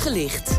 [0.00, 0.58] Gelicht.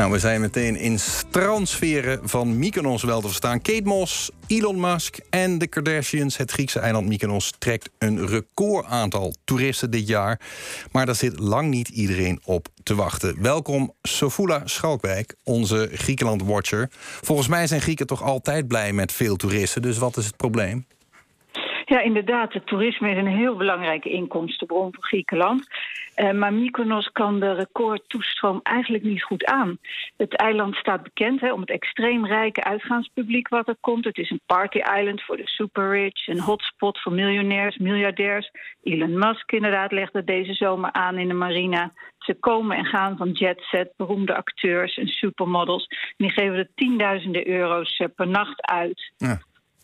[0.00, 3.62] Nou, we zijn meteen in strandsferen van Mykonos wel te verstaan.
[3.62, 6.36] Kate Moss, Elon Musk en de Kardashians.
[6.36, 10.40] Het Griekse eiland Mykonos trekt een record aantal toeristen dit jaar.
[10.92, 13.42] Maar daar zit lang niet iedereen op te wachten.
[13.42, 16.88] Welkom Sofula Schalkwijk, onze Griekenland-watcher.
[17.20, 19.82] Volgens mij zijn Grieken toch altijd blij met veel toeristen.
[19.82, 20.86] Dus wat is het probleem?
[21.90, 22.52] Ja, inderdaad.
[22.52, 25.66] Het toerisme is een heel belangrijke inkomstenbron voor Griekenland.
[26.16, 29.78] Uh, maar Mykonos kan de recordtoestroom eigenlijk niet goed aan.
[30.16, 34.04] Het eiland staat bekend hè, om het extreem rijke uitgaanspubliek wat er komt.
[34.04, 38.50] Het is een party island voor de super rich, een hotspot voor miljonairs, miljardairs.
[38.82, 41.92] Elon Musk inderdaad legt het deze zomer aan in de marina.
[42.18, 45.86] Ze komen en gaan van jetset, beroemde acteurs en supermodels.
[46.16, 49.12] Die geven er tienduizenden euro's eh, per nacht uit.
[49.16, 49.40] Ja.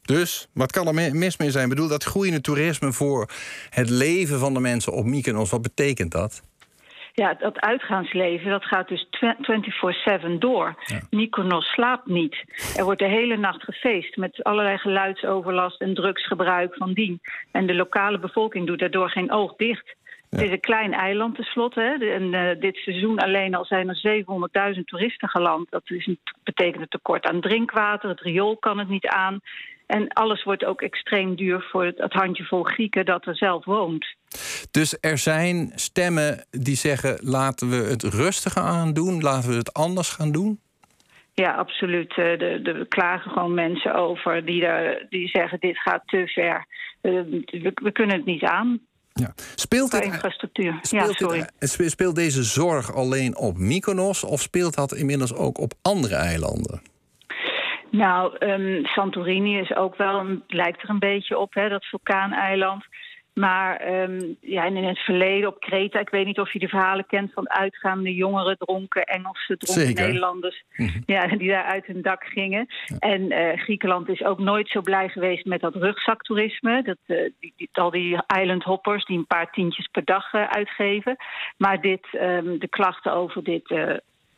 [0.06, 1.64] Dus, wat kan er mis mee zijn?
[1.64, 3.30] Ik bedoel, dat groeiende toerisme voor
[3.70, 6.42] het leven van de mensen op Mykonos, wat betekent dat?
[7.12, 9.06] Ja, dat uitgaansleven dat gaat dus
[10.26, 10.74] 24-7 door.
[10.84, 11.00] Ja.
[11.10, 12.44] Mykonos slaapt niet.
[12.76, 17.20] Er wordt de hele nacht gefeest met allerlei geluidsoverlast en drugsgebruik van dien.
[17.52, 19.96] En de lokale bevolking doet daardoor geen oog dicht.
[20.30, 21.80] Het is een klein eiland tenslotte.
[21.80, 22.12] Hè.
[22.12, 24.24] En uh, dit seizoen alleen al zijn er
[24.74, 25.70] 700.000 toeristen geland.
[25.70, 28.08] Dat is een, betekent een tekort aan drinkwater.
[28.08, 29.40] Het riool kan het niet aan.
[29.86, 34.06] En alles wordt ook extreem duur voor het, handjevol Grieken dat er zelf woont.
[34.70, 39.72] Dus er zijn stemmen die zeggen: laten we het rustiger aan doen, laten we het
[39.72, 40.60] anders gaan doen?
[41.34, 42.10] Ja, absoluut.
[42.10, 46.66] Eh, de, de, klagen gewoon mensen over die, daar, die zeggen: dit gaat te ver.
[47.00, 48.80] Eh, we, we kunnen het niet aan.
[49.12, 49.34] Ja.
[49.54, 50.78] Speelt het, infrastructuur.
[50.82, 51.48] Speelt, ja, sorry.
[51.58, 56.80] Het, speelt deze zorg alleen op Mykonos of speelt dat inmiddels ook op andere eilanden?
[57.96, 62.84] Nou, um, Santorini is ook wel, lijkt er een beetje op, hè, dat vulkaaneiland.
[63.34, 67.06] Maar um, ja, in het verleden op Kreta, ik weet niet of je de verhalen
[67.06, 71.00] kent van uitgaande jongeren, dronken Engelse, dronken Nederlanders, mhm.
[71.06, 72.66] ja, die daar uit hun dak gingen.
[72.98, 76.82] En uh, Griekenland is ook nooit zo blij geweest met dat rugzaktoerisme.
[76.82, 80.46] Dat, uh, die, die, al die island hoppers die een paar tientjes per dag uh,
[80.48, 81.16] uitgeven.
[81.56, 83.70] Maar dit, um, de klachten over dit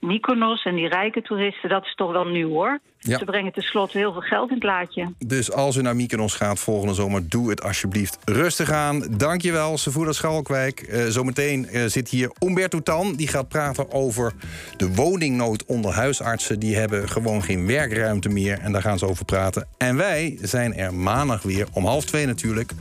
[0.00, 2.78] Mykonos en die rijke toeristen, dat is toch wel nieuw hoor.
[2.98, 5.12] Ze brengen tenslotte heel veel geld in het laadje.
[5.18, 9.06] Dus als u naar Mykonos gaat volgende zomer, doe het alsjeblieft rustig aan.
[9.10, 10.88] Dankjewel, Sevoeda Schalkwijk.
[10.88, 13.14] Uh, zometeen uh, zit hier Umberto Tan.
[13.14, 14.32] Die gaat praten over
[14.76, 16.58] de woningnood onder huisartsen.
[16.58, 18.58] Die hebben gewoon geen werkruimte meer.
[18.58, 19.68] En daar gaan ze over praten.
[19.78, 22.72] En wij zijn er maandag weer om half twee natuurlijk.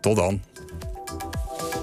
[0.00, 0.40] Tot dan.